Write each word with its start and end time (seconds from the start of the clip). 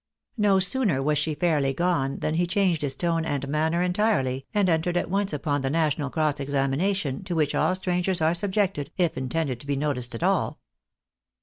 No 0.39 0.57
sooner 0.57 1.03
was 1.03 1.19
she 1.19 1.35
fairly 1.35 1.75
gone 1.75 2.21
than 2.21 2.33
he 2.33 2.47
changed 2.47 2.81
his 2.81 2.95
tone 2.95 3.23
and 3.23 3.47
manner 3.47 3.83
entirely, 3.83 4.47
and 4.51 4.67
entered 4.67 4.97
at 4.97 5.11
once 5.11 5.31
upon 5.31 5.61
the 5.61 5.69
national 5.69 6.09
cross 6.09 6.39
examination, 6.39 7.23
to 7.25 7.35
which 7.35 7.53
all 7.53 7.75
strangers 7.75 8.19
are 8.19 8.33
subjected, 8.33 8.89
if 8.97 9.15
intended 9.15 9.59
to 9.59 9.67
be 9.67 9.75
noticed 9.75 10.15
at 10.15 10.23
all. 10.23 10.57